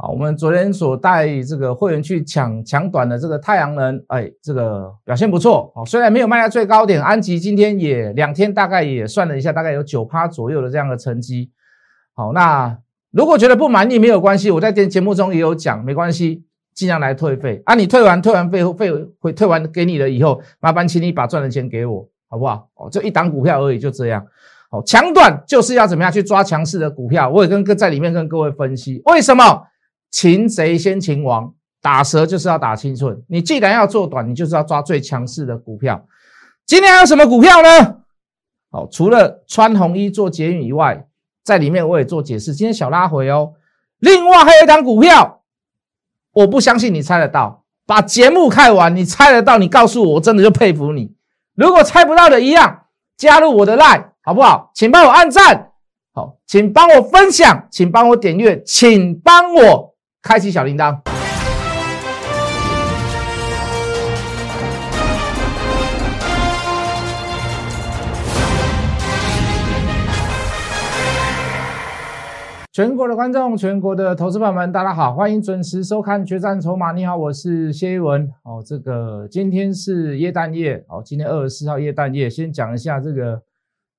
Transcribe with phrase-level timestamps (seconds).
[0.00, 5.70] 啊，我们昨天所带这个会员去抢抢短的这个太阳能，哎，这个表现不错。
[5.74, 11.50] 好，虽然没有卖在最高点，安吉今天也两天大概也算了一下，大概有九趴左右的这样的成绩。
[12.14, 12.78] 好，那
[13.10, 16.44] 如果觉得不满意没有关系，我在电节目中也有讲，没关系，
[16.74, 17.74] 尽量来退费啊。
[17.74, 22.70] 你退完退完费费会退完给你了以后，麻烦请你把赚的钱给我，好不好？
[22.76, 24.26] 哦，就一档股票而已，就这样。
[24.70, 29.66] 好，强短就是要怎么样去抓强势的股票，我也跟在里面跟各位分析为什么。
[30.10, 33.22] 擒贼先擒王，打蛇就是要打清寸。
[33.28, 36.04] 你既然要做短，你就是要抓最强势的股票。
[36.66, 37.96] 今天还有什么股票呢？
[38.70, 41.06] 好，除了穿红衣做捷运以外，
[41.44, 42.54] 在里面我也做解释。
[42.54, 43.54] 今天小拉回哦。
[43.98, 45.42] 另外还有一档股票，
[46.32, 47.64] 我不相信你猜得到。
[47.86, 51.12] 把节目看完，你猜得到，你告诉我，我真的就佩服你。
[51.56, 52.82] 如果猜不到的一样，
[53.16, 54.70] 加入我的 line 好不好？
[54.74, 55.72] 请帮我按赞，
[56.14, 59.89] 好，请帮我分享，请帮我点阅，请帮我。
[60.22, 61.00] 开启小铃铛。
[72.72, 76.92] 全国的观众，全国的投资朋友们，大家好，欢迎准时收看《决战筹码》。
[76.94, 78.30] 你好，我是谢一文。
[78.44, 83.42] 哦，这个今天是耶诞夜，哦，今天二十四号耶诞夜，先讲一下这个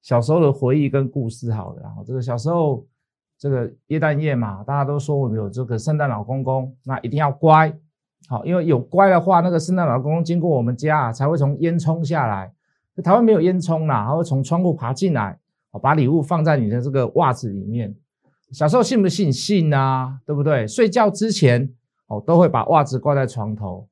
[0.03, 1.51] 小时候的回忆跟故事。
[1.51, 2.85] 好了，然后这个小时候。
[3.41, 7.75] 这个耶诞夜嘛，大家都说我们有这个圣诞老公公，那一定要乖，
[8.29, 12.53] 好，因为有乖的话，那个圣诞老公公经过我们家才会从烟囱下来。
[13.03, 15.39] 台湾没有烟囱啦，他会从窗户爬进来，
[15.81, 17.95] 把礼物放在你的这个袜子里面。
[18.51, 19.33] 小时候信不信？
[19.33, 20.67] 信啊，对不对？
[20.67, 21.67] 睡觉之前
[22.05, 23.87] 哦，都会把袜子挂在床头，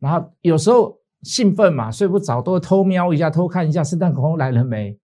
[0.00, 4.98] 然后有时候兴奋嘛，睡不着，都会偷瞄一下，偷看一下圣诞老公来了没，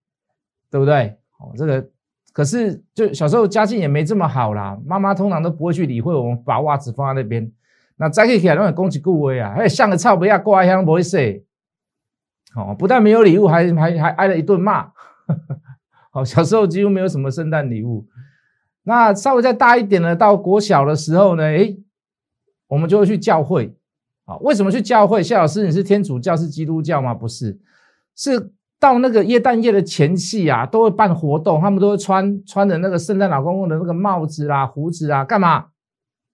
[0.69, 1.17] 对不对？
[1.39, 1.89] 哦，这个。
[2.35, 7.49] 可是，就小时候家境也没这么好啦，妈妈通常都不会去理会我们把袜子放在那边。
[7.97, 11.21] 那再可以起来，那恭喜各位啊，还像个臭不要挂香不会说。
[12.57, 14.91] 哦，不但没有礼物，还还还挨了一顿骂。
[16.11, 18.05] 好， 小时候几乎没有什么圣诞礼物。
[18.83, 21.79] 那稍微再大一点呢，到国小的时候呢，诶，
[22.67, 23.73] 我们就会去教会。
[24.25, 25.23] 啊，为什么去教会？
[25.23, 27.15] 谢老师，你是天主教是基督教吗？
[27.15, 27.57] 不是，
[28.17, 28.51] 是。
[28.85, 35.65] 到那个耶诞夜的前夕啊，都会办活动，他们都会穿穿着那个圣诞老公公的那个帽子啦、胡子啊，干嘛？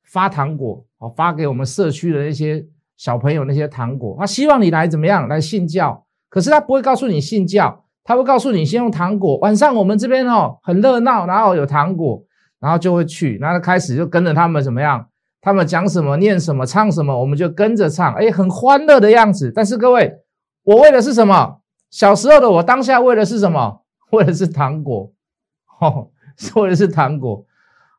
[0.04, 2.66] 发糖果，哦，发给我们社区的那些
[2.96, 4.16] 小朋友那些糖果。
[4.18, 5.28] 他希望你来怎么样？
[5.28, 6.04] 来信教。
[6.28, 9.38] 可是他不会告诉你信教，他会告诉你先用糖果。
[9.38, 12.20] 晚上我们这边哦很热闹，然后有糖果，
[12.58, 15.06] 然后就会去，然后开始就跟着他们怎么样？
[15.40, 19.52] 他们讲什么、念什么、唱什么，我们就跟着唱，哎，很欢乐的样子。
[19.54, 20.12] 但是各位，
[20.64, 21.59] 我为的是什么？
[21.90, 23.82] 小时候的我，当下为的是什么？
[24.10, 25.12] 为的是糖果，
[25.80, 26.08] 哦，
[26.56, 27.44] 为的是糖果。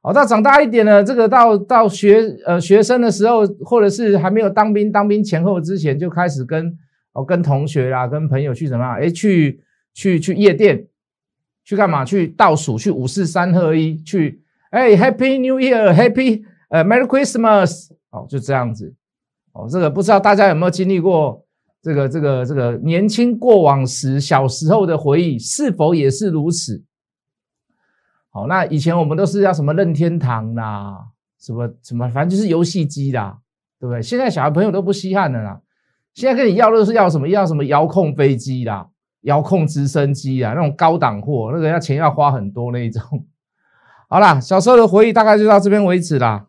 [0.01, 6.75] 哦，到长大一点了，这个到到学呃学生的时候，或者是还没有当兵，当兵前后之前，就开始跟
[7.13, 8.83] 哦跟同学啦，跟朋友去什么？
[8.95, 9.61] 哎，去
[9.93, 10.87] 去去夜店，
[11.63, 12.03] 去干嘛？
[12.03, 14.41] 去倒数，去五四三二一，去
[14.71, 18.93] 哎，Happy New Year，Happy 呃 Merry Christmas，哦，就这样子。
[19.53, 21.45] 哦，这个不知道大家有没有经历过？
[21.81, 26.83] 这个这个这个年轻过往时小时候的回忆是否也是如此？
[28.29, 31.07] 好，那以前我们都是要什么任天堂啦，
[31.39, 33.39] 什么什么，反正就是游戏机啦，
[33.79, 34.01] 对不对？
[34.01, 35.59] 现在小孩朋友都不稀罕的啦，
[36.13, 37.27] 现在跟你要的是要什么？
[37.27, 38.87] 要什么遥控飞机啦，
[39.21, 43.01] 遥控直升机啊，那种高档货，那个要钱要花很多那一种。
[44.07, 46.45] 好啦，小时候的回忆大概就到这边为止啦。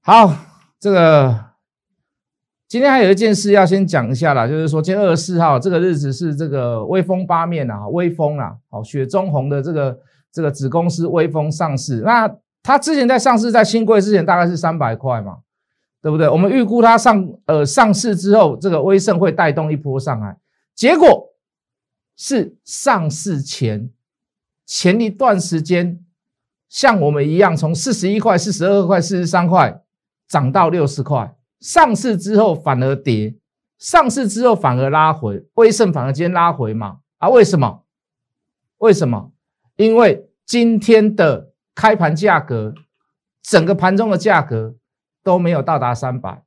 [0.00, 0.34] 好，
[0.80, 1.45] 这个。
[2.68, 9.96] 今天还有一件事要先讲一下啦，就是说今天二十四号这个日子是这个威风八面啊，威风啊，好雪中红的这个
[10.32, 12.00] 这个子公司威风上市。
[12.00, 12.28] 那
[12.64, 15.38] 它之前在上市在新贵之前大概是三百块嘛，
[16.02, 16.28] 对不对？
[16.28, 20.36] 我们预估它上呃上市之后，这个威盛会带动一波上来，
[20.74, 21.28] 结果
[22.16, 23.88] 是上市前
[24.66, 26.00] 前一段时间
[26.68, 29.84] 像我们一样从四十一块、四十二块、四十三块
[30.26, 31.32] 涨到六十块。
[31.60, 33.34] 上市之后反而跌，
[33.78, 36.98] 上市之后反而拉回，威盛反而今天拉回嘛？
[37.18, 37.84] 啊，为什么？
[38.78, 39.32] 为什么？
[39.76, 42.74] 因为今天的开盘价格，
[43.42, 44.76] 整个盘中的价格
[45.22, 46.42] 都没有到达三百。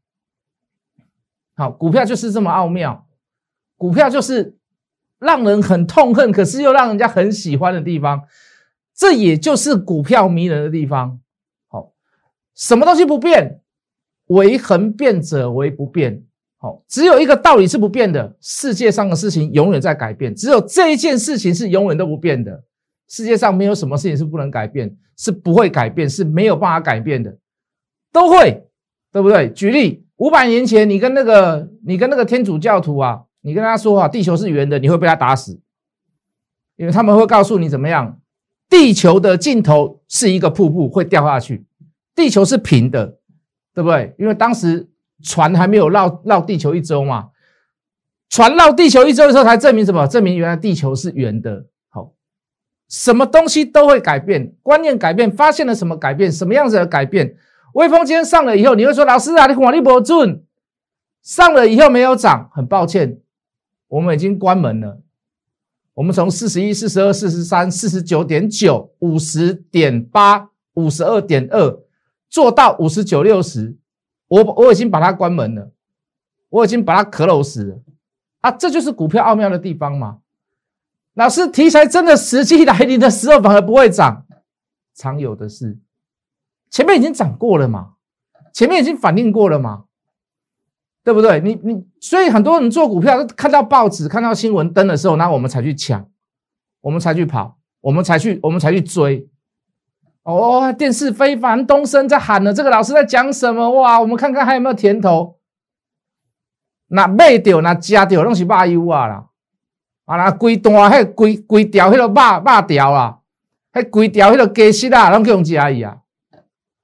[1.56, 3.08] 好，股票就是这么奥妙，
[3.78, 4.58] 股票就是
[5.18, 8.28] 让人很痛恨，可是又让人家很喜欢的地方，
[8.96, 11.20] 这也就是股票迷人的地方。
[11.68, 11.94] 好，
[12.56, 13.62] 什么东西不变？
[14.30, 16.24] 为恒变者为不变，
[16.58, 22.64] 好，只有一个道理是不变的，世界上的事情永远在改变，只有这一件事情是永远都不变的。
[23.08, 27.38] 世界上没有什么事情是不能改变，是不会改变，是没有办法改变的。
[28.12, 28.68] 都会，
[29.12, 29.50] 对不对？
[29.52, 35.60] 举例，五百年前你跟那个你跟那个天主教徒啊，你跟他说啊，地球是圆的，你会被他打死，
[36.76, 38.20] 因为他们会告诉你怎么样，
[38.70, 41.66] 地球的尽头是一个瀑布，会掉下去，
[42.16, 43.19] 地球是平的，
[43.80, 44.14] 对不对？
[44.18, 44.90] 因为当时
[45.24, 47.30] 船还没有绕绕地球一周嘛。
[48.28, 50.06] 船绕地球一周的时候，才证明什么？
[50.06, 51.66] 证明原来地球是圆的。
[51.88, 52.12] 好，
[52.90, 56.30] 什么东西都会改变，观念改变，发现了什么改变？
[56.30, 57.38] 什么样子的改变？
[57.74, 60.44] 微风今天上了以后，你会说：“老师啊，你火力不准
[61.24, 63.22] 上了以后没有涨，很抱歉，
[63.88, 65.02] 我们已经关门了。
[65.94, 71.80] 我们从四十一、四十二、四十三、四十九点九、五十点八、五十二点二，
[72.30, 73.78] 做到五十九、六十，
[74.28, 75.72] 我我已经把它关门了，
[76.50, 77.82] 我已经把它 close 了。”
[78.42, 80.20] 啊，这就是股票奥妙的地方嘛！
[81.16, 84.26] 老师，题材真的时机来临的时候反而不会涨，
[84.96, 85.78] 常有的是，
[86.70, 87.96] 前面已经涨过了嘛，
[88.54, 89.84] 前面已经反应过了嘛，
[91.04, 91.42] 对不对？
[91.42, 96.10] 你你，所以很多人做股票，看到报纸、看到新闻登的时候，那我们才去抢，
[96.80, 99.28] 我们才去跑，我们才去，我们才去追。
[100.30, 103.72] 哦，电视非凡东升在喊了，这个老师在讲什么？
[103.72, 105.40] 哇，我们看看还有没有甜头。
[106.90, 109.26] 那买掉，那加掉，拢是肉油啊啦！
[110.06, 113.20] 啊，那规段迄规规条迄个肉肉条啊，
[113.74, 116.00] 迄规条迄个鸡丝啊，拢用加伊啊。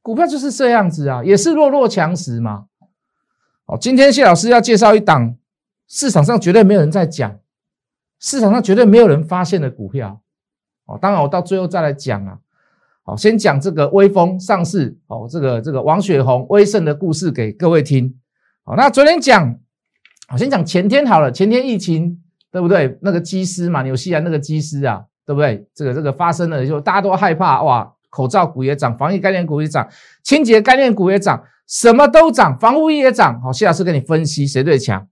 [0.01, 2.65] 股票就是这样子啊，也是弱肉强食嘛。
[3.65, 5.35] 哦，今天谢老师要介绍一档
[5.87, 7.39] 市场上绝对没有人在讲，
[8.19, 10.21] 市场上绝对没有人发现的股票。
[10.85, 12.39] 哦，当然我到最后再来讲啊。
[13.07, 18.13] 好，先讲这个威风上市，哦，这个这个王雪红威盛的故事给各位听。
[18.63, 19.59] 好，那昨天讲。
[20.33, 22.19] 我先讲前天好了，前天疫情
[22.51, 22.97] 对不对？
[23.03, 25.67] 那个机师嘛，纽西兰那个机师啊，对不对？
[25.75, 29.87] 这个这个发生了，就大家都害怕哇，口罩股也涨，防疫概念股也涨，
[30.23, 33.39] 清洁概念股也涨，什么都涨，防护衣也涨。
[33.39, 35.07] 好，谢老师跟你分析谁最强，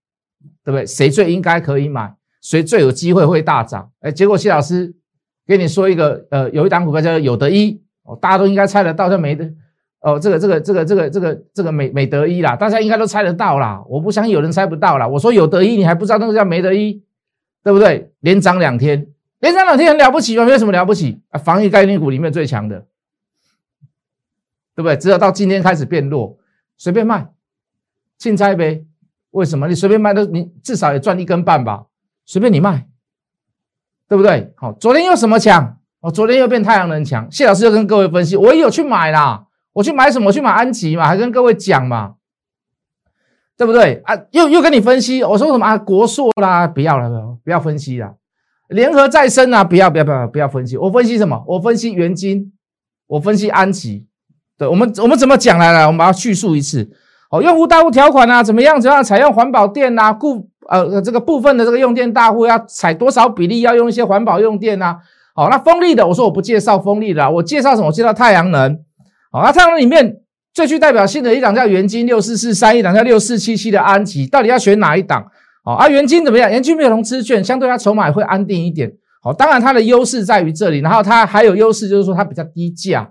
[0.66, 0.84] 对不对？
[0.84, 3.92] 谁最应该可以买，谁最有机会会大涨？
[4.00, 4.96] 哎，结果谢老师
[5.46, 9.50] 跟你说一个，呃，有一档股票叫做有得一，哦，大家都应该猜得到，叫没的。
[10.02, 13.82] 哦，这个这个这个这个这个这个美美德一啦，大家应该都猜得到啦。
[13.88, 15.08] 我不相信有人猜不到啦。
[15.08, 17.02] 我说有德一，你还不知道那个叫美德一，
[17.64, 18.12] 对不对？
[18.20, 19.08] 连涨两天，
[19.40, 20.44] 连涨两天很了不起吗？
[20.44, 22.86] 没有什么了不起啊，防疫概念股里面最强的，
[24.76, 24.98] 对不对？
[24.98, 26.38] 只有到今天开始变弱，
[26.78, 27.30] 随便卖，
[28.18, 28.86] 竞猜呗。
[29.32, 29.70] 为什么？
[29.70, 31.86] 你随便卖都，你至少也赚一根半吧？
[32.26, 32.88] 随便你卖，
[34.10, 34.54] 对不对？
[34.58, 35.80] 好，昨天又什么强？
[36.04, 37.26] 哦，昨天又变太阳能强。
[37.32, 39.46] 谢老师又跟各位分析，我也有去买啦。
[39.72, 40.28] 我去买什么？
[40.28, 42.16] 我去买安吉嘛，还跟各位讲嘛，
[43.58, 44.14] 对不对啊？
[44.32, 45.78] 又又跟你分析，我说什么啊？
[45.78, 48.16] 国硕啦，不要了，不要分析了。
[48.68, 50.76] 联合再生啊，不要不要不要不要分析。
[50.76, 51.42] 我分析什么？
[51.48, 52.52] 我分析元金，
[53.08, 54.06] 我分析安吉。
[54.58, 55.88] 对我们我们怎么讲来来？
[55.88, 56.92] 我们要叙述一次。
[57.32, 58.80] 哦，用户大户条款啊，怎么样？
[58.80, 60.12] 怎样采用环保电啊？
[60.12, 63.62] 故呃这个部分的这个用电大户要采多少比例？
[63.62, 65.00] 要用一些环保用电啊？
[65.36, 67.88] 好，那风力的，我说我不介绍风力的，我介绍什么？
[67.88, 68.80] 我介绍太阳能。
[69.32, 70.18] 好，那太阳能里面
[70.54, 75.26] 最具代表性的一档叫元金六四四三，一档叫六四七七的安吉，到底要选哪一档？
[75.64, 76.52] 好，啊，元金怎么样？
[76.52, 78.92] 元金没有融资券，相对它筹码会安定一点。
[79.24, 83.10] 好，当然它的优势在于这里，然后它还有优势就是说它比较低价。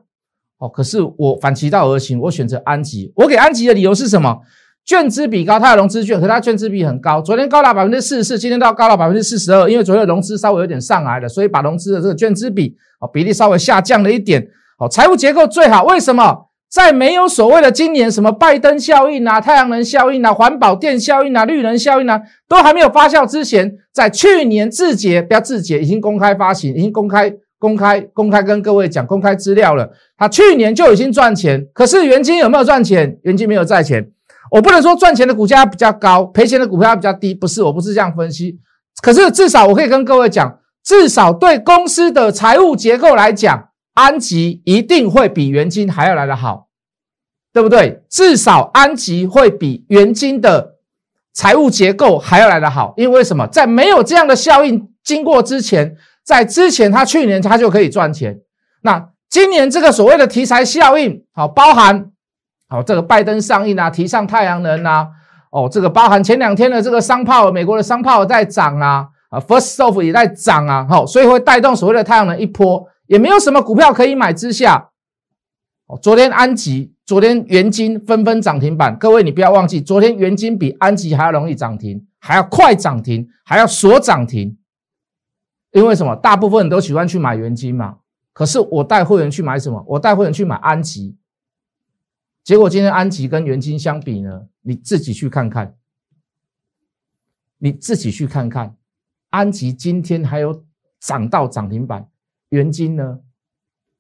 [0.59, 3.13] 哦，可是我反其道而行，我选择安吉。
[3.17, 4.39] 我给安吉的理由是什么？
[4.85, 7.23] 券资比高，它有融资券，可它券资比很高。
[7.23, 14.47] 昨天高达百分之四十四，今天到高到百分之四十二，因为昨天融资稍微有点上来了，所以把融资的这个券资比哦比例稍微下降了一点。
[14.79, 15.85] 哦，财务结构最好。
[15.85, 29.89] 为什么在没有所谓的今年什么拜登效应啊、太阳能效应啊、环保电效应啊、绿能效应啊，都还没有发酵之前，在去年字节不要字节已经公开发行，已经公开公开公开跟各位讲公开资料了。
[30.17, 33.19] 他去年就已经赚钱，可是元金有没有赚钱？
[33.23, 34.09] 元金没有赚钱。
[34.53, 38.59] 我不能说赚钱的股价比较高，赔钱的股票比较低，不是，我不是这样分析。
[39.03, 43.71] 可是至少我可以跟各位讲，至少对公司的财务结构来讲。
[43.95, 46.69] 安吉一定会比元金还要来得好，
[47.53, 48.03] 对不对？
[48.09, 50.77] 至少安吉会比元金的
[51.35, 53.47] 财务结构还要来得好，因为什么？
[53.49, 55.95] 在没有这样的效应经过之前，
[56.25, 58.41] 在之前他去年他就可以赚钱。
[58.81, 62.12] 那今年这个所谓的题材效应，好，包含
[62.73, 65.07] 好这个拜登上映啊，提倡太阳能啊，
[65.51, 72.89] 哦，这个包含前两天的这个商炮，美国的商炮在涨啊，啊，First Soft 也在涨啊，好，所以会带动所谓的太阳能一波。
[73.09, 74.89] 也没有什么股票可以买之下，
[75.87, 78.97] 哦，昨天安吉、昨天元金纷纷涨停板。
[78.97, 84.57] 各位，你不要忘记，昨天元金比安吉还要容易涨停，还要快涨停，还要锁涨停。
[85.73, 86.17] 因为什么？
[86.17, 87.97] 大部分人都喜欢去买元金嘛。
[88.33, 89.85] 可是我带会员去买什么？
[89.87, 91.19] 我带会员去买安吉。
[92.45, 95.77] 结果今天安吉跟元金相比呢，你自己去看看，
[97.59, 98.77] 你自己去看看，
[99.31, 100.65] 安吉今天还有
[101.01, 102.09] 涨到涨停板，
[102.49, 103.21] 元金呢？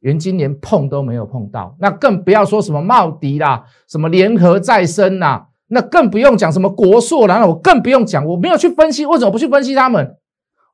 [0.01, 10.19] 元金连碰都没有碰到，那更不要说什么茂迪啦，什么联合再生啦，那更不用讲什么国硕啦，那我更不用讲，我没有去分析，为什么不去分析他们？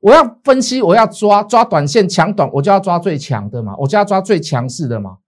[0.00, 5.18] 我要分析，我要抓抓短线强短，我就要抓最强的嘛，我就要抓最强势的嘛。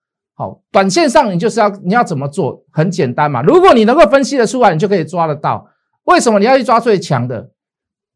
[0.40, 2.64] 好，短线上你就是要你要怎么做？
[2.72, 5.68] 很简单嘛，如果你能够分析的出来，你就可以抓得到。
[6.04, 7.50] 为什么你要去抓最强的？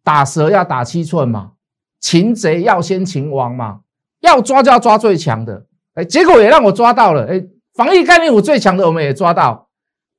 [0.02, 1.50] 打蛇要打七寸嘛，
[2.00, 3.80] 擒贼要先擒王嘛，
[4.22, 5.66] 要抓就要抓最强的。
[5.96, 7.26] 哎，结果也让我抓到了。
[7.26, 9.68] 哎，防疫概念股最强的我们也抓到，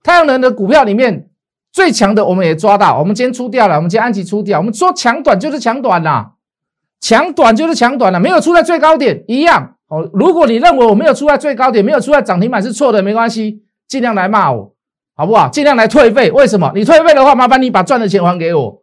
[0.03, 1.31] 太阳能的股票里面
[1.71, 2.99] 最强的我们也抓到。
[2.99, 4.59] 我们今天出掉了，我们今天安吉出掉。
[4.59, 6.33] 我们说强短就是强短啦，
[7.01, 9.74] 强短就是强短了，没有出在最高点一样。
[9.87, 14.73] 哦，如果你认为我没有出在最高点，没有出在涨停板是错的，没关系，尽量来骂我，
[15.15, 15.47] 好不好？
[15.49, 16.31] 尽量来退费。
[16.31, 16.71] 为什么？
[16.75, 18.81] 你退费的话，麻烦你把赚的钱还给我，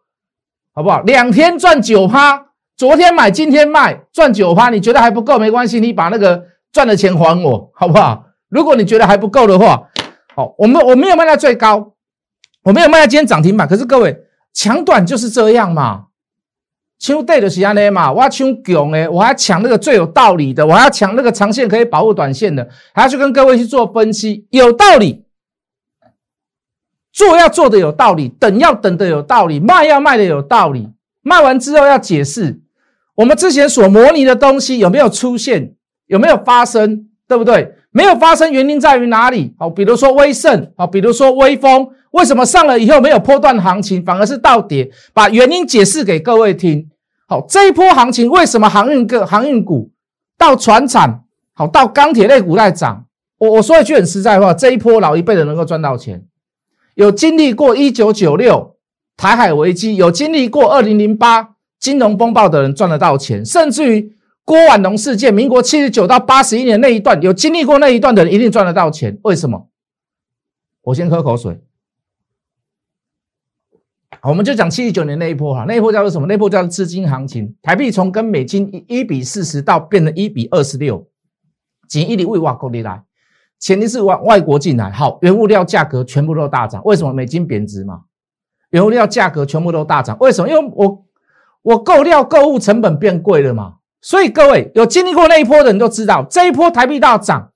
[0.75, 1.01] 好不好？
[1.03, 5.39] 两天赚九趴，昨天买今天卖赚九趴，你觉得还不够？
[5.39, 6.45] 没关系，你把那个。
[6.73, 8.25] 赚的钱还我，好不好？
[8.49, 9.91] 如果你觉得还不够的话，
[10.35, 11.93] 好，我们我没有卖在最高，
[12.65, 13.69] 我没有卖在今天涨停板。
[13.69, 14.17] 可是各位，
[14.55, 16.05] 抢短就是这样嘛，
[17.03, 25.25] 抢对的是安尼嘛，我要抢强诶，我还抢那个最有道理的，我还要抢那个长线可以保护短线的，还要去跟各位去做分析，有道理，
[27.13, 30.89] 做要做的有道理，等要等的有道理，卖要卖的有道理，
[31.23, 32.61] 卖完之后要解释
[33.17, 35.75] 我们之前所模拟的东西有没有出现。
[36.07, 37.07] 有没有发生？
[37.27, 37.75] 对不对？
[37.91, 39.55] 没有发生，原因在于哪里？
[39.59, 44.91] 好，比如说威盛，好，比如说威风，为什么上了以后没有破断行情，反而是倒跌？
[45.15, 46.87] 把原因解释给各位听。
[47.33, 49.91] 好，这一波行情为什么航运个航运股
[50.37, 51.25] 到船产，
[51.55, 53.07] 好到钢铁类股在涨？
[53.39, 56.27] 我我说一句很实在话，这一波老一辈的能够赚到钱，
[56.95, 58.77] 有经历过一九九六
[59.17, 64.15] 台海危机，有经历过二零零八金融风暴的人赚得到钱，甚至于。
[64.45, 69.17] 郭婉农事件，民国七十九到八十一年那一段，有经历过那一段的人一定赚得到钱。
[69.23, 69.69] 为什么？
[70.83, 71.63] 我先喝口水。
[74.21, 76.27] 我们就讲七十九年那一波哈，那一波叫做什么？
[76.27, 81.09] 那一波叫做资金行情，台币从跟美金一比四十到变成一比二十六，
[81.89, 83.03] 仅一里为外国进来，
[83.59, 84.91] 前提是外外国进来。
[84.91, 87.13] 好，原物料价格全部都大涨，为什么？
[87.13, 88.03] 美金贬值嘛，
[88.71, 90.49] 原物料价格全部都大涨，为什么？
[90.49, 91.05] 因为我
[91.63, 93.77] 我购料购物成本变贵了嘛。
[94.01, 97.53] 所以各位有经历过那一波的人都知道，这一波台币大涨，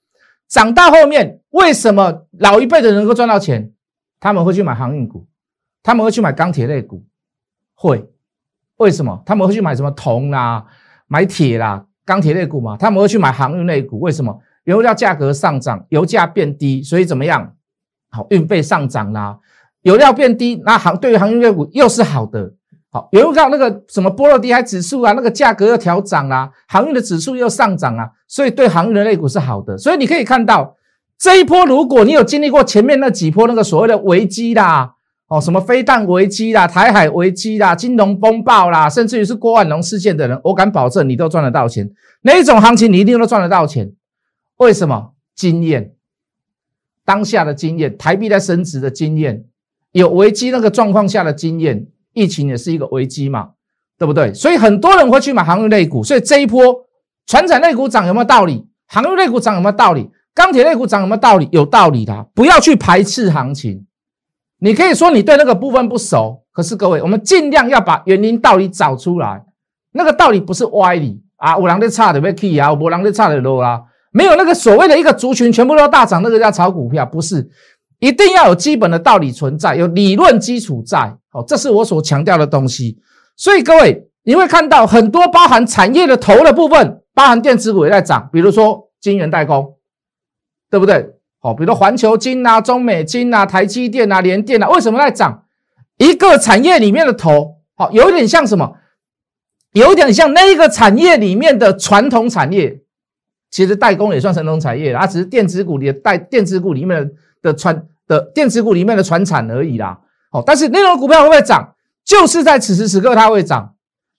[0.48, 3.72] 涨到后面为什么老一辈的人能够赚到钱？
[4.18, 5.26] 他们会去买航运股，
[5.86, 7.00] 他们会去买钢铁类股，
[7.72, 8.04] 会
[8.78, 9.22] 为什么？
[9.24, 10.66] 他们会去买什么铜啦、
[11.06, 12.76] 买铁啦、钢铁类股嘛？
[12.76, 14.36] 他们会去买航运类股，为什么？
[14.64, 17.54] 原料价格上涨，油价变低，所以怎么样？
[18.10, 19.38] 好，运费上涨啦，
[19.82, 22.52] 油料变低，那航对于航运类股又是好的。
[23.12, 29.78] 有人看那个什么波罗的海指数啊，那个价格又调涨啦，航运的指数又上涨啊，所以对航运的类股是好的。
[29.78, 30.74] 所以你可以看到
[31.16, 34.95] 这一波，如果你有经历过前面那几波那个所谓的危机啦，
[35.28, 41.90] 哦，什么飞弹危机啦、台海危机啦、金融风暴啦，甚至于是郭万龙事件的人，我敢保证你都赚得到钱。
[42.22, 43.92] 哪一种行情你一定都赚得到钱？
[44.58, 45.14] 为什么？
[45.34, 45.92] 经验，
[47.04, 49.44] 当下的经验，台币在升值的经验，
[49.92, 51.86] 有危机那个状况下的经验。
[52.12, 53.50] 疫情也是一个危机嘛，
[53.98, 54.32] 对不对？
[54.32, 56.02] 所以很多人会去买航运类股。
[56.02, 56.86] 所以这一波
[57.26, 58.66] 船产类股涨有没有道理？
[58.86, 60.08] 航运类股涨有没有道理？
[60.32, 61.48] 钢铁类股涨有没有道理？
[61.52, 62.26] 有道理的。
[62.32, 63.84] 不要去排斥行情。
[64.58, 69.44] 你可以说你对那个部分不熟，可是各位，我们尽量要把原因道理找出来。
[69.92, 73.80] 那个道理不是歪理啊，五郎的差的被 key 啊，五郎的差的 low 啊，
[74.12, 77.48] 没有那个所谓的一个族群全部都要大涨，那个叫炒股票，不是。
[77.98, 82.98] 一定要有基本的道理存在，有理论基础在，好，这是我所强调的东西。
[83.36, 89.76] 所以各位，你会看到很多包含产业的头的部分，包含电子股也在涨，比如说晶圆代工，
[90.70, 91.15] 对不对？
[91.46, 95.44] 哦，比如环球金啊、中美金啊、台积电啊、联电啊，为什么在涨？
[95.98, 98.76] 一个产业里面的头，好，有点像什么？
[99.72, 102.80] 有点像那一个产业里面的传统产业，
[103.50, 107.12] 其实代工也算传统产业，它只是电子股里的代电子股里面的。
[107.42, 110.00] 的传的电子股里面的传产而已啦，
[110.32, 111.74] 好，但是那种股票会不会涨？
[112.04, 113.74] 就是在此时此刻它会涨。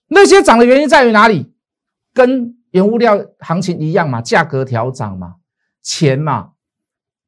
[0.08, 1.52] 那些涨的原因在于哪里？
[2.14, 5.34] 跟原物料行情一样嘛，价格调涨嘛，
[5.82, 6.50] 钱嘛。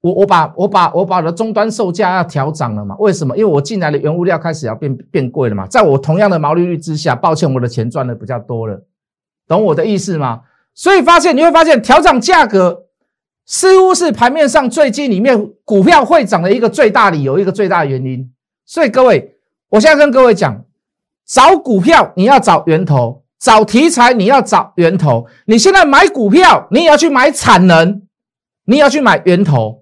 [0.01, 2.97] 我我把我把我把我的终端售价要调涨了嘛？
[2.99, 3.37] 为什么？
[3.37, 5.67] 因为我进来的原物料开始要变变贵了嘛。
[5.67, 8.83] 在我同样的毛利率之下，抱歉，我的钱赚的比较多了，
[9.47, 10.41] 懂我的意思吗？
[10.75, 12.87] 所以发现你会发现调涨价格。
[13.47, 18.33] 似乎是盘面上最近里面股票会涨的一个最大理由，一个最大原因。
[18.65, 19.35] 所以各位，
[19.71, 20.65] 我现在跟各位讲，
[21.27, 25.27] 找股票你要找源头，找题材你要找源头。
[25.47, 28.03] 你现在买股票，你也要去买产能，
[28.67, 29.80] 你也要去买源头。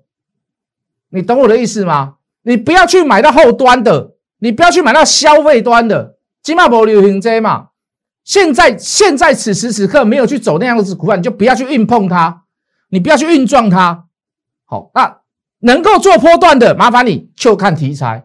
[1.10, 2.16] 你懂我的意思吗？
[2.42, 6.16] 你不要去买到后端的，你不要去买到消费端的。
[6.42, 7.68] 金马博流行这嘛，
[8.24, 12.44] 现在现在此时此刻没有去走那样子股票，你就不要去硬碰它。
[12.90, 14.06] 你不要去硬撞它，
[14.64, 15.18] 好，那
[15.58, 18.22] 能够做波段的，麻烦你就看题材；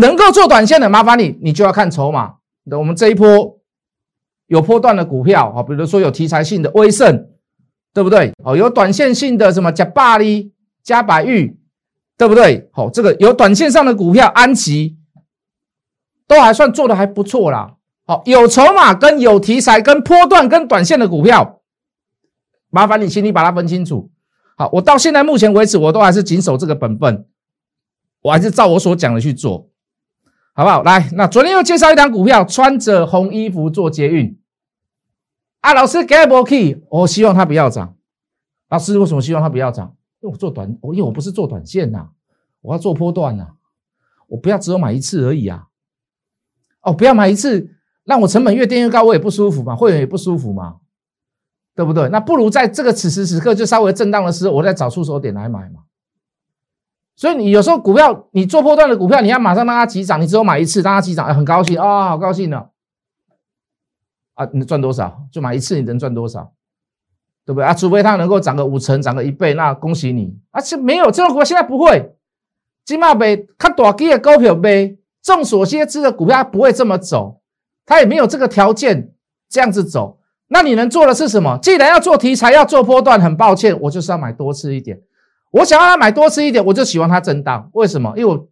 [0.00, 2.36] 能够做短线的，麻烦你你就要看筹码。
[2.70, 3.58] 我们这一波
[4.46, 7.26] 有波段的股票，好，比如说有题材性的威盛，
[7.92, 8.32] 对不对？
[8.42, 11.59] 哦，有短线性的什么加巴黎、加百玉，
[12.20, 12.68] 对不对？
[12.70, 14.98] 好，这个有短线上的股票，安琪
[16.26, 17.76] 都还算做的还不错啦。
[18.04, 21.62] 好，有筹码跟有题材跟波段跟短线的股票。
[22.68, 24.10] 麻烦你，请你把它分清楚。
[24.54, 27.26] 好，我到现在目前为止，我都还是谨守这个本分，
[28.20, 29.70] 我还是照我所讲的去做，
[30.52, 30.82] 好不好？
[30.82, 34.38] 来，那昨天又介绍一档股票，穿着红衣服做捷运。
[35.62, 37.94] 啊，老师给波 key，我希望它不要涨。
[38.68, 39.96] 老师为什么希望它不要涨？
[40.20, 42.08] 因为我做短，我因为我不是做短线呐，
[42.60, 43.48] 我要做波段呐，
[44.28, 45.68] 我不要只有买一次而已啊。
[46.82, 50.76] 哦，不要买一次，让我成本越垫越高，我也不舒服嘛，会员也不舒服嘛。
[51.72, 52.08] 对不对？
[52.10, 55.84] 那不如在这个此时此刻就稍微震荡的时候，我再找出手点来买嘛。
[57.16, 62.68] 所以你有时候股票，你做破段的股票，你要马上让它急涨，你只有买一次让它急涨，很高兴啊，好高兴呢。
[64.34, 66.52] 啊，你赚多少就买一次，你能赚多少？
[67.50, 67.74] 对不对啊？
[67.74, 70.38] 除非它能够涨个五成，涨个一倍，那恭喜你。
[70.52, 72.14] 而且没有这种股票，现在不会。
[72.84, 77.40] 金马杯看大基的高票杯，众所皆知的股票不会这么走，
[77.84, 79.12] 它也没有这个条件
[79.48, 80.20] 这样子走。
[80.46, 81.58] 那你能做的是什么？
[81.60, 85.00] 既然要做题材，要做波段，很抱歉，我就是要买多次一点。
[85.50, 87.68] 我想要它买多次一点，我就喜欢它震荡。
[87.72, 88.14] 为什么？
[88.16, 88.48] 因为我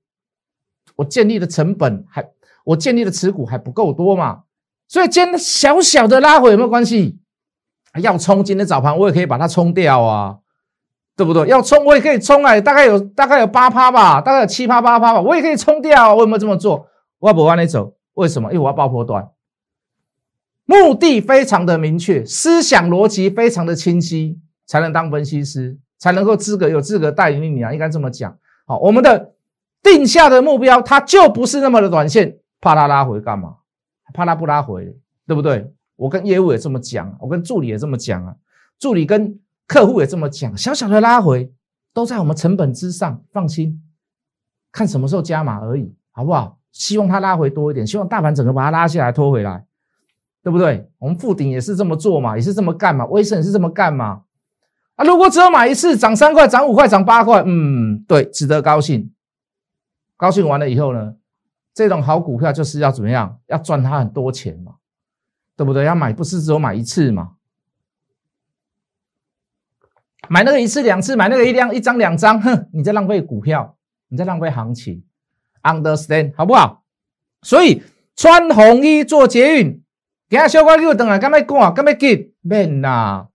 [0.97, 2.29] 我建立的成本还，
[2.65, 4.41] 我建立的持股还不够多嘛。
[4.89, 7.21] 所以今天小小的拉回有没有关系？
[8.01, 10.39] 要冲今天早盘，我也可以把它冲掉啊，
[11.17, 11.47] 对不对？
[11.49, 16.15] 要冲我也可以冲啊，大概有大概有八趴吧，大概有七趴八趴吧，我也可以冲掉啊。
[16.15, 16.87] 我有没有这么做？
[17.19, 17.95] 我要不往里走？
[18.15, 18.53] 为什么？
[18.53, 19.29] 因为我要爆破段。
[20.65, 28.37] 目的非常的明确，思想逻辑非常的清晰，才能当分析师，才能够资格有资格带领你啊，应该这么讲。
[28.67, 29.33] 好，我们的
[29.83, 33.55] 定下的目标，它就不是那么的短线，怕它拉回干嘛？
[34.13, 34.95] 怕它不拉回，
[35.27, 35.73] 对不对？
[35.99, 38.35] 我跟业务也这么讲，我跟助理也这么讲啊，
[38.79, 41.53] 助理跟客户也这么讲，小小的拉回
[41.93, 43.83] 都在我们成本之上，放心，
[44.73, 46.59] 看什么时候加码而已，好不好？
[46.71, 49.67] 希望它拉回多一点，希望大盘整个把它拉下来，拖回来。
[50.41, 50.89] 对不对？
[50.99, 53.05] 我们富鼎也是这么做嘛，也是这么干嘛？
[53.07, 54.23] 威盛也是这么干嘛？
[54.95, 59.13] 啊，如果只有买一次，涨三块、涨五块、涨八块，嗯，对，值得高兴。
[60.17, 61.17] 高兴完了以后呢，
[61.75, 63.39] 这种好股票就是要怎么样？
[63.49, 64.77] 要赚它很多钱嘛，
[65.59, 65.85] 对不对？
[65.85, 67.33] 要买不是只有买一次嘛？
[70.29, 75.03] 买那个一次两次，买那个一两一张两张，哼，你在浪费股票，你在浪费行情
[75.65, 76.85] ，understand 好不好？
[77.43, 77.83] 所以
[78.15, 79.83] 穿红衣做捷运。
[80.29, 81.75] 等下小乖，你又等来，干咩讲？
[81.75, 82.35] 干咩急？
[82.43, 83.27] 免啦，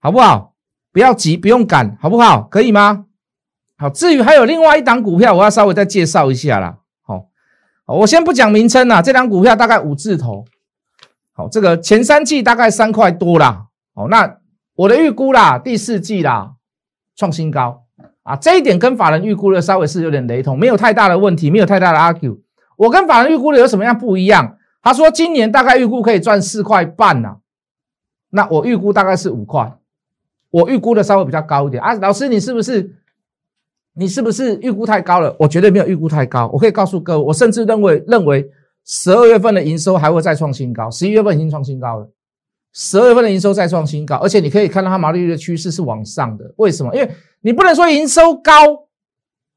[0.00, 0.56] 好不好？
[0.90, 2.42] 不要急，不用赶，好不好？
[2.42, 3.06] 可以吗？
[3.76, 6.78] 好，至于还有另外一档股票，我要稍微再介绍一下啦。
[7.02, 7.28] 好，
[7.86, 9.00] 我先不讲名称啦。
[9.00, 10.44] 这档股票大概五字头。
[11.50, 13.66] 这个前三季大概三块多啦。
[13.94, 14.38] 哦，那
[14.74, 16.52] 我的预估啦，第四季啦
[17.16, 17.84] 创新高
[18.22, 22.38] 啊，这一点跟法人预估的稍微是有点雷同，没有太大的问题，没有太大的 argue。
[22.76, 24.56] 我跟法人预估的有什么样不一样？
[24.82, 27.36] 他说今年大概预估可以赚四块半呐，
[28.30, 29.72] 那我预估大概是五块，
[30.50, 31.94] 我预估的稍微比较高一点啊。
[31.94, 32.96] 老师，你是不是
[33.94, 35.36] 你是不是预估太高了？
[35.38, 38.50] 我绝对没有预估太高，我可以告诉各位，我甚至认为认为
[38.84, 42.10] 十二月份的营收还会再创新高，十一月份已经创新高了，
[42.72, 46.52] 十二月份的营收再创新高，而且你可以看到它毛利率的趋势是往上的。
[46.56, 46.94] 为什么？
[46.94, 47.10] 因为
[47.42, 48.52] 你不能说营收高，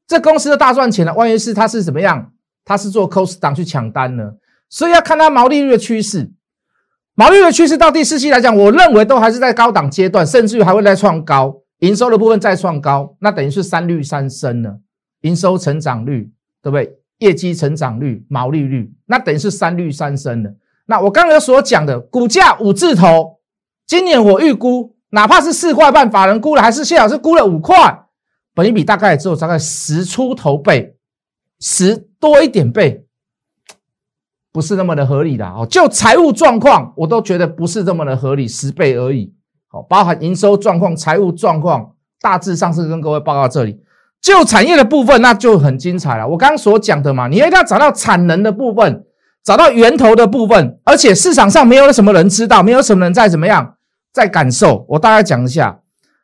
[0.06, 2.32] 这公司的大赚钱了，万一是它是怎么样？
[2.64, 4.32] 它是做 cost down 去抢单呢？
[4.68, 6.32] 所以要看它毛利率的趋势，
[7.14, 14.80] 毛利率的趋势到第四季来讲，我认为都还是在高档阶段，甚至于还会再创高，营收的部分再创高，那等于是三率三升了，
[15.22, 16.98] 营收成长率对不对？
[17.18, 20.54] 业绩成长率、毛利率，那等于是三率三升的。
[20.86, 23.38] 那我刚刚所讲的股价五字头，
[23.86, 28.04] 今年我预估，哪怕是四块半，法人估了，还是谢老师估了五块，
[28.54, 30.96] 本一比大概只有大概十出头倍，
[31.60, 33.04] 十多一点倍。
[34.52, 39.34] 不是那么的合理的哦，就财务状况，我都觉得不是这么的合理，十倍而已。
[39.68, 43.78] 好，包含营收状况、财务状况，大致上是跟各位报告这里。
[44.20, 46.26] 就产业的部分，那就很精彩了。
[46.26, 49.04] 我刚刚所讲的嘛，你一定要找到产能的部分，
[49.44, 53.74] 找到源头的部分，而且市场上没有什么人知道，没有什么人在怎么样
[54.12, 54.84] 在感受。
[54.88, 55.78] 我大概讲一下，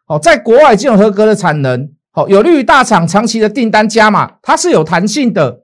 [0.06, 5.60] 好，在国外金融合格的产能，好，有利于大厂长期的订单加码，它是有弹性的。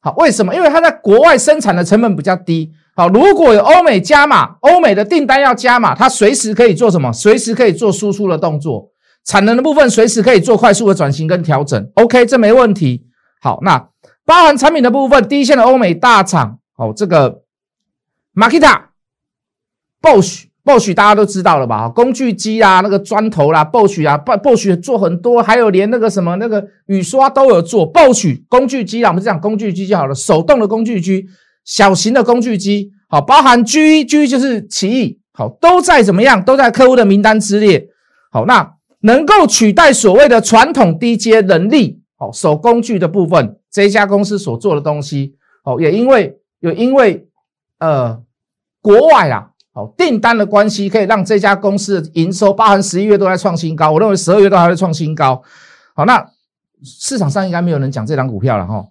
[0.00, 0.54] 好，为什么？
[0.54, 2.70] 因为它在国外生产的成本比较低。
[2.94, 7.12] 好，如果有欧美加码，欧美的订单要加码，它随时可以做什么？
[7.12, 8.88] 随时可以做输出的动作。
[9.26, 13.04] 产能的部分随时可以做快速的转型跟调整，OK，这没问题。
[13.40, 13.88] 好，那
[14.24, 17.42] 包含产品的部分，第一线的欧美大厂，哦，这个
[18.36, 18.82] Makita、
[20.00, 21.88] Bosch、Bosch 大家都知道了吧？
[21.88, 27.92] 工具机啊，那个砖头啦，Bosch 啊，Bosch 做很多，还有连那个什么那个雨刷都有做。
[27.92, 31.26] Bosch 工具机啊，我们讲工具机就好了，手动的工具机，
[31.64, 36.44] 小型的工具机，好，包含 G，G 就是奇异，好，都在怎么样？
[36.44, 37.88] 都在客户的名单之列。
[38.30, 38.75] 好，那。
[39.06, 47.28] 能够取代所谓的传统低阶能力，哦，手工具的部分，这家公司所做的东西，哦，也因为有因为
[47.78, 48.20] 呃
[48.82, 55.40] 国外啊，哦订单的关系，可以让这家公司的营收，包含十一月都在创新高，我认为十二月都还会创新高。
[55.94, 56.26] 好，那
[56.82, 58.84] 市场上应该没有人讲这张股票了哈。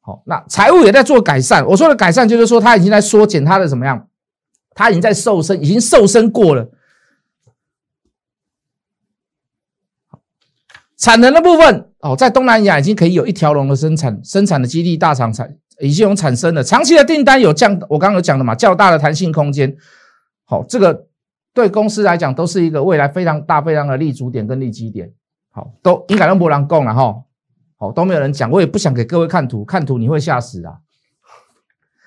[0.00, 4.06] 好，那财务也在做改善，我说的改善就是说，他已经在缩减他的怎么样，
[4.76, 6.70] 他已经在瘦身，已经瘦身过了。
[10.98, 19.76] 产能的部分哦，在东南亚已经可以有一条龙的生产，生产的基地大厂产已经有产生了，长期的订单有降，我刚刚有讲的嘛，较大的弹性空间。
[20.44, 21.06] 好，这个
[21.54, 25.12] 对公司来讲都是一个未来非常大、非常的立足点跟利基点。
[25.50, 27.22] 好，都应该让博朗供了哈。
[27.76, 30.78] 好，都没有人讲，我也不想给各位看图，看图你会吓死啊。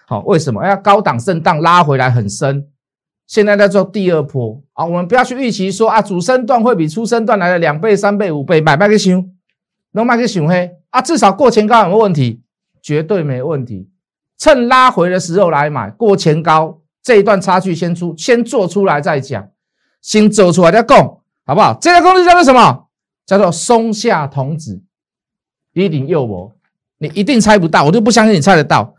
[0.06, 0.66] 好，为什么？
[0.66, 2.68] 要高档震荡拉回来很深。
[3.32, 9.34] 现在在做第二波啊，我们不要去预期说啊，主升段会比初升段来的两倍、三倍、五倍，买卖个熊，
[9.92, 12.42] 能卖个熊黑啊，至少过前高有没有问题？
[12.82, 13.90] 绝对没问题。
[14.38, 19.50] 趁拉回的时候来买，过前高这一段差距先出，先做出来再讲，
[20.02, 21.74] 先走出来再供，好不好？
[21.80, 22.90] 这个公司叫做什么？
[23.26, 24.82] 叫做松下童子，
[25.72, 26.54] 一定诱我，
[26.98, 28.94] 你一定猜不到，我就不相信你猜得到，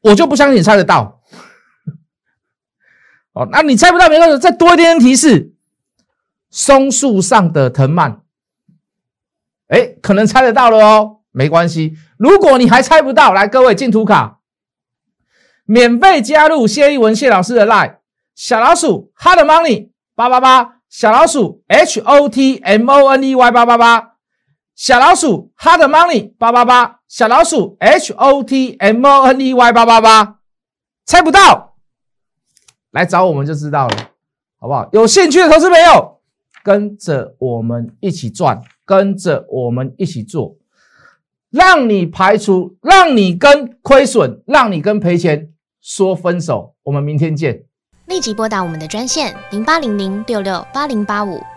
[0.00, 1.15] 我就不相信你猜得到。
[3.36, 5.52] 哦，那你猜不到没关系，再多一点点提示。
[6.48, 8.22] 松树上的藤蔓，
[9.68, 11.92] 哎，可能猜得到了哦，没关系。
[12.16, 14.38] 如果你还猜不到，来，各位进图卡，
[15.66, 17.96] 免费加入谢一文谢老师的 line，
[18.34, 24.14] 小老鼠 hard money 八八八，小老鼠 h o t m o n e y 八八八，
[24.74, 30.38] 小老鼠 hard money 八八八，小老鼠 h o t m o n e y 八八八，
[31.04, 31.75] 猜不到。
[32.96, 33.96] 来找我们就知道了，
[34.58, 34.88] 好不好？
[34.92, 36.18] 有兴趣的投资朋友，
[36.64, 40.56] 跟着我们一起赚，跟着我们一起做，
[41.50, 45.50] 让你排除，让你跟亏损，让你跟赔钱
[45.82, 46.74] 说分手。
[46.84, 47.64] 我们明天见。
[48.06, 51.38] 立即拨打我们的专线零八零零六六八零八五。